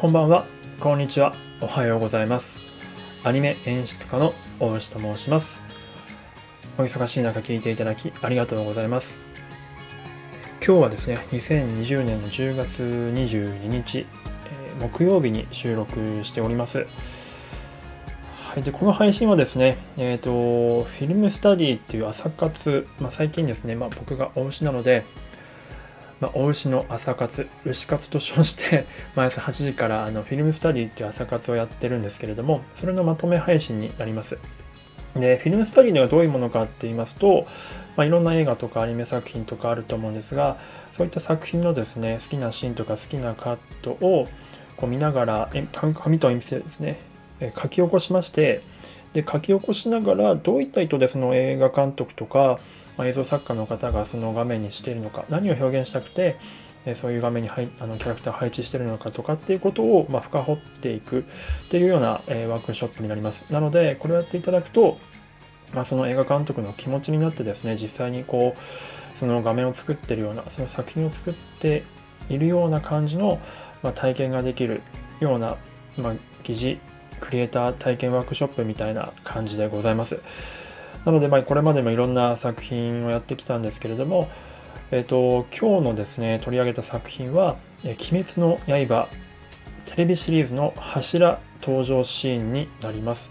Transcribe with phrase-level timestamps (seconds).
[0.00, 0.46] こんばんは、
[0.80, 2.58] こんにちは、おはようございます。
[3.22, 5.60] アニメ演出家の大牛と申します。
[6.78, 9.14] お忙しい中聞いていただきありがとうございます。
[10.66, 16.86] 今日はですね、2020年の10月22日、えー木曜日に収録しております。
[18.46, 25.04] はい、でこの配信はですね、えーと、フィルムスタディっていう朝活、まあ、最近ですね、まあ、僕が大牛なので、
[26.20, 28.84] まあ、お牛の朝活、牛活と称して、
[29.16, 34.38] 毎朝8時からあのフィルムスタディっていう朝活をやってるんですけれども、それのまとめ配信になります。
[35.14, 37.46] で、フィルムスタディではどういうものかって言いますと、
[37.96, 40.58] まあ、いろんな映画とかアニメ作品とかあると思うんですが、
[40.96, 44.28] そういった作品のですね、好きなシーンとか好きなカットを
[44.76, 47.00] こう見ながら、紙と鉛筆でですね、
[47.60, 48.62] 書き起こしまして、
[49.12, 52.58] で書き起こしながらどういった意図でその映画監督とか、
[53.04, 56.36] 映像作家の方がその画面にしているのか何を表現したくて
[56.94, 61.22] そういう画面に配あのキャラクターを配置しているのかとかっていうことを、まあ、深掘っていくっ
[61.70, 63.50] ていうような、えーワークショップになります。
[63.52, 64.98] なのでこれをやっていただくと、
[65.74, 71.84] まあ、その映画監督の気持ちになってですね実際にこうその画面を作ってるようなその作品を作って
[72.28, 73.38] いるような感じの、
[73.82, 74.82] まあ、体験ができる
[75.20, 75.56] ような、
[75.98, 76.14] まあ、
[76.44, 76.80] 疑似
[77.20, 80.20] クリエイター体験ワークショップみたいな感じでございます。
[81.04, 84.28] なので、まあ、これまでもいろんな作品をやってきたんですけれども、
[84.90, 89.08] えっ、と、今日のですね、取り上げた作品は、え鬼滅の刃
[89.86, 93.30] テレビシリーズの柱登場シーンになります。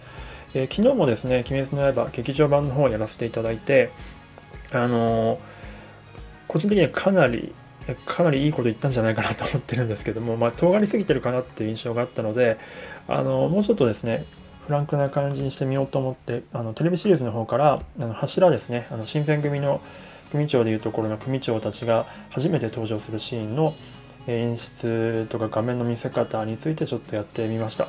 [0.54, 3.92] えー昨日もですね、鬼滅の刃劇場版の方をやらせていただいて、
[4.72, 5.40] あのー
[6.50, 7.54] 個人的にはかなり、
[7.96, 12.58] かなりいいこと言ったんじゃないかなと思ってるんですけども、まあ、尖りすぎてるかなっていう印象があったので、
[13.08, 14.26] あのもうちょっとですね、
[14.66, 19.82] フランクな感じにしてみようと思って、あのテレビシリーズの方から、あの柱ですね、あの新選組の
[20.32, 23.74] 組長でいうところの組長たちが初めて登場するシーンの
[24.28, 27.88] 演出とか画面の見せ方についてちょっとやってみました。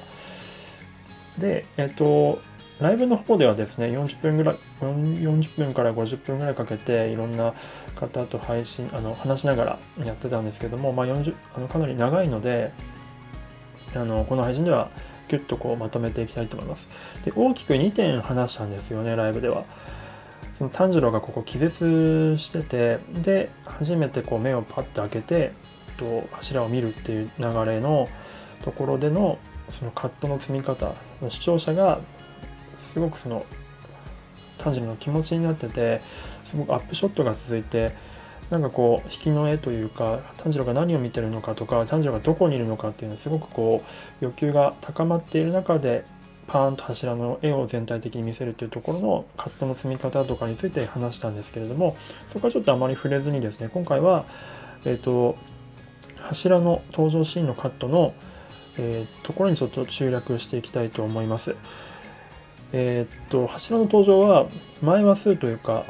[1.38, 2.40] で、えっ、と、
[2.80, 7.54] ライブの方ではですね、40分ぐらい、40分から50分ぐらいかけて、いろんな
[7.94, 12.72] 方と配信、あの、話しながらやってたんですけども、まあ、40、あの、かなり長いので、
[13.94, 14.90] あの、この配信では、
[15.28, 16.88] ギュッとこうまとめていきたいと思います。
[17.24, 19.64] で、大きく2点話したんですよね、ライブでは。
[20.58, 25.52] その炭治郎がここ気絶してて、で、初めてこう目をパッと開けて、
[26.00, 28.08] と柱を見るっていう流れの
[28.64, 29.38] ところでの
[29.68, 30.94] そのカットの積み方
[31.28, 32.00] 視聴者が
[32.92, 33.44] すごくその
[34.58, 36.00] 炭治郎の気持ちになってて
[36.44, 37.92] すごくアップショットが続いて
[38.50, 43.82] なんかこう引きの絵というか炭治郎が何を見てるのかとか炭治郎がどこにいるのかっていうのはすごくこ
[44.20, 46.04] う欲求が高まっている中で
[46.48, 51.96] パーンと柱の絵を全体的に見せるっていうところのカットの積み方とかについて話したんですけれども
[52.32, 54.24] そこはちょっとあまり触れずにですね今回は
[54.84, 55.36] えっ、と
[56.16, 58.14] 柱の登場シーンのカットの、
[58.78, 61.54] えーところにちょっと集約していきたいと思います。
[62.72, 64.46] えーっと柱の登場は
[64.82, 65.84] 前話数というか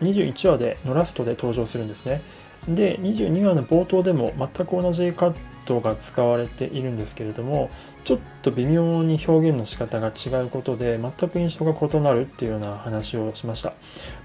[0.00, 2.22] 21話でのラストで登場するんですね。
[2.68, 5.34] で22話の冒頭でも全く同じカッ
[5.66, 7.70] トが使われているんですけれども
[8.04, 13.72] ちょっと微妙に表現の仕方が違うことで全く印象が異なるっていうような話をしました。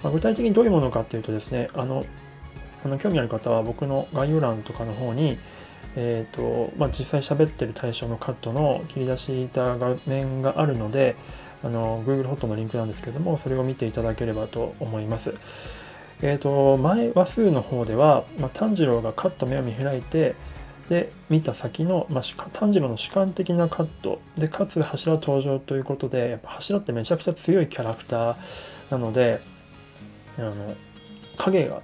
[0.04, 2.06] まあ具体的にどういうものかっていうとですねあの
[2.86, 5.38] あの興味ある方は僕の概要欄とかの方に、
[5.96, 11.16] えーとまあ、実際喋ってる対象のカットの切り出した画面があるので
[11.64, 15.34] あの Google ホットのリンクなんですけどもそれを見ていただければと思います。
[16.22, 20.36] えー、と前話数の方では、まあ、炭治郎がカッと目を見開いて
[20.90, 28.38] で見た先の、まあ、炭治郎の主観的なカットでかつ柱登場ということでやっぱ柱ってめちゃくちゃ強いキャラクター
[28.90, 29.40] なので
[30.40, 30.54] あの
[31.38, 31.82] 影が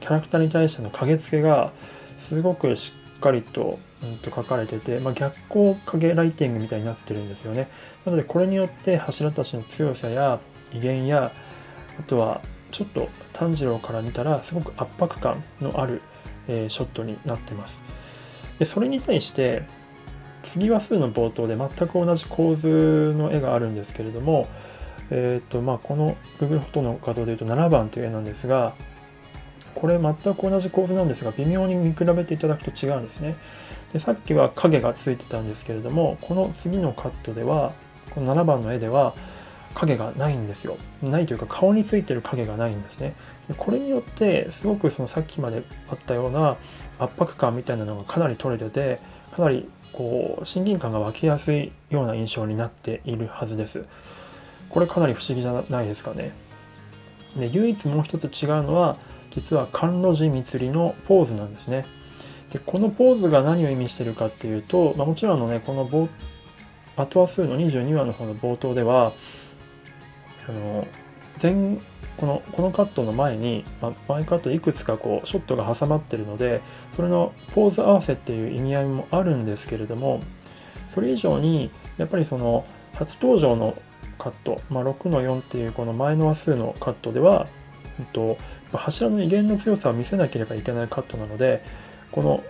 [0.00, 1.72] キャラクターに対しての影付けが
[2.18, 7.68] すごくしっかりと,、うん、と書かれてて、まあ、逆光影ライティングみたいになってるんですよね。
[8.04, 10.40] なのでこれによって柱たちの強さや
[10.72, 11.32] 威厳や
[11.98, 12.40] あとは
[12.70, 16.02] ちょっと炭治郎から見たらすごく圧迫感のある、
[16.48, 17.82] えーショットになってます。
[18.58, 19.64] でそれに対して
[20.42, 24.48] 次話数の冒頭で全く同じ構図の絵があるんですけれども、
[25.10, 28.74] えーとまあ、この Google フォトの画像でいうと7番という絵なんですが
[29.76, 33.36] これ全く同じ構図なんですが微妙に見比べていただくと違うんですね。
[33.92, 37.72] でさっきは影がついてたんですけれどもこの次のカットでは
[38.10, 39.14] この7番の絵では
[39.74, 40.78] 影がないんですよ。
[41.02, 43.14] ないというか顔についてる影がないんですね。
[43.58, 46.56] これによってすごくそのさっきまであったような
[46.98, 48.98] 圧迫感みたいなのがかなり取れてて
[49.36, 53.84] かなりこう親近感が湧きやすいような印象になっているはずです。
[54.70, 56.32] これかなり不思議じゃないですかね。
[57.36, 58.96] で唯一もう一つ違うのは
[59.36, 61.84] 実は甘露寺蜜りのポーズなんですね。
[62.52, 66.08] でこのポーズが何を意味してるかっていうと、まあ、もちろんのねこの冒
[66.96, 69.12] アトア数の22話の方の冒頭では
[70.48, 70.86] あの
[71.42, 71.76] 前
[72.16, 76.62] このこのカットの前に、まあ、前カットいくつかこうショットが挟まってるので
[76.94, 80.22] それのポーズ合わせっていう意味合いもあるんですけれども
[80.94, 83.76] それ以上にやっぱりその初登場の
[84.18, 87.46] カット、まあ、6の4っていうこの前の話数のカットでは、
[87.98, 88.38] えっと、
[88.72, 91.64] 柱の威厳の強さを見せなければいけないカットなので
[92.12, 92.42] この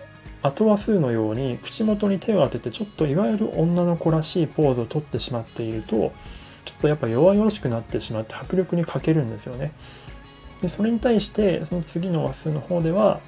[0.42, 6.12] 後話数のように口元に手を当ててちょっといわゆる女の子らしいポーズをとってしまっていると
[6.64, 9.72] ちょっとやっぱ弱々しくなってしまって迫力に欠けるんですよね。
[10.62, 13.20] でそれに対してその次の話数の方では、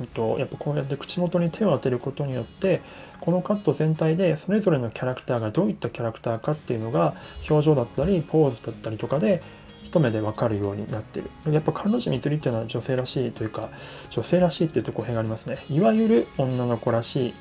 [0.00, 2.80] えっと、やっぱこうやって口元に手を当てることによって
[3.20, 7.14] このカット全体でそれぞれのキャラクターがどういったキャラクターかっていうのが
[7.48, 9.42] 表情だったりポーズだったりとかで
[9.90, 11.52] 一目でわかるようになってる。
[11.52, 13.70] やっぱ彼女みつりっていうのは女性らしいというか、
[14.10, 15.58] 女性らしいっていうと語弊がありますね。
[15.68, 17.34] いわゆる女の子らしい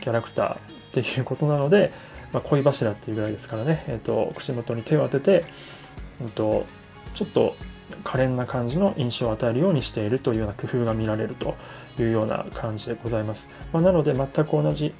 [0.00, 0.58] キャラクターっ
[0.92, 1.92] ていうことなので、
[2.32, 5.44] まあ、恋柱っていうぐらいですからね、え、ー、と、口元に手を当てて、
[6.20, 6.64] え、ー、と、
[7.14, 7.56] ちょっと
[8.04, 11.56] 可憐な感じの印象を与えるようにしているというような工夫が見られると
[11.98, 13.48] いうような感じでございます。
[13.72, 14.94] まあ、なので全く同じ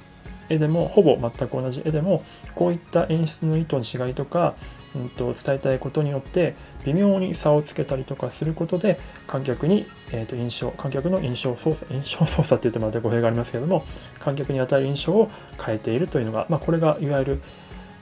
[0.51, 2.23] 絵でもほぼ全く同じ絵でも
[2.55, 4.55] こういった演出の意図の違いとか、
[4.95, 6.55] うんと、伝えたいことによって
[6.85, 13.85] 微妙に差をつけたりとかすることで観客に、えー、と印象観客の印象操作印象操作って言ってまた語弊がありますけれども
[14.19, 15.29] 観客に与える印象を
[15.63, 17.41] 変えているというのが、まあ、これがいわゆる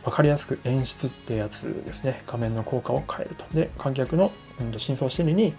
[0.03, 2.23] 分かりやすく演出ってやつですね。
[2.25, 3.45] 画面の効果を変えると。
[3.53, 5.53] で観客の、うん、深層心理に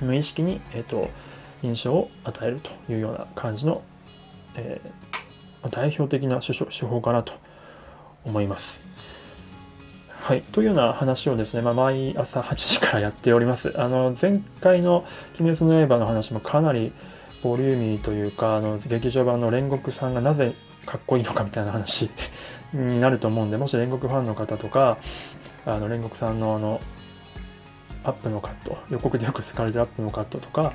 [0.00, 1.08] 無意識に、えーと、
[1.62, 3.82] 印象を与えるというような感じの、
[4.56, 5.09] えー、
[5.68, 6.52] 代表的な手
[6.86, 7.34] 法かなと
[8.24, 8.80] 思います。
[10.22, 10.42] はい。
[10.42, 13.72] というような話をですね、まあ、毎朝8時からやっております。
[13.80, 15.04] あの、前回の
[15.40, 16.92] 鬼滅の刃の話もかなり
[17.42, 20.54] ボリューミーというか、あの、劇場版の煉獄さんがなぜ
[20.86, 22.10] かっこいいのかみたいな話
[22.72, 24.98] になると思うんで、もし煉獄ファンの方とか、
[25.64, 26.80] あの、煉獄さんのあの、
[28.04, 30.72] アップのカット、予告でよく使われてるアップのカットとか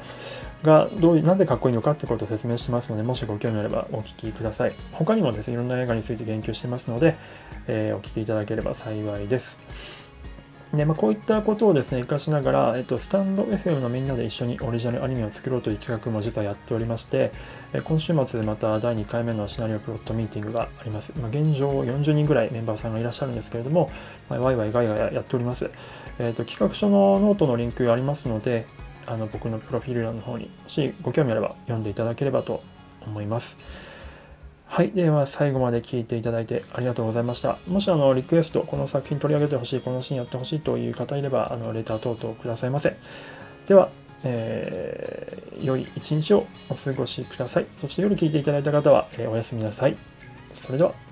[0.64, 4.74] がどういう、なんでかっこいいのかってことを説明してますので、もしご興味あればお聞きください。
[4.92, 7.16] 他にもですね、いろんな映画について言及してますので、
[7.68, 9.58] えー、お聞きいただければ幸いです。
[10.76, 17.32] でまあ、こういったことをですね、活かしながら、えっと、スタンド FM のみんなで一緒にオリジナルアニメを作ろうという企画も実はやっておりまして、
[17.74, 21.14] え今週末でまた第2回目のシナリオプロットミーティングがあります。
[21.20, 23.90] まあ、現状40人ぐらいメンバーさんがいらっしゃるんですけれども、
[24.30, 25.70] まあ、ワイワイガイガイやっております。
[26.20, 28.66] えっと、企画書のノートのリンクありますので、
[29.06, 32.64] あの僕のプロフィール欄の方に、もしご興味あれば読んでいただければと
[33.06, 33.58] 思います。
[34.68, 34.92] はい。
[34.92, 37.58] では、最後まで聞いていただいてありがとうございました。
[37.68, 42.96] もし、あの、リクエスト、この作品取り上げてほしい、このシーンやってほしいという方いれば、あの、レター等々くださいませ。
[43.68, 43.90] では、
[44.24, 47.68] えー、良い一日をお過ごしください。
[47.80, 49.96] そして夜聞いていただいた方は、えー、おやすみなさい。
[50.56, 51.05] それでは。